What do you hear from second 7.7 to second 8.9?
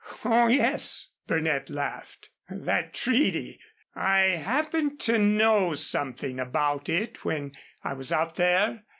I was out there.